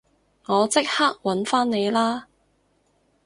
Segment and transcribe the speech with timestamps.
[0.47, 2.25] 我即刻搵返你啦